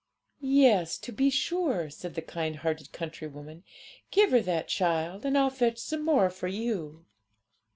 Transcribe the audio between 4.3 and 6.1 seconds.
her that, child, and I'll fetch some